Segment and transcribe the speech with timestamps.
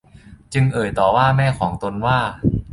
[0.53, 2.17] จึงเอ่ยต่อว่าแม่ของตนว่า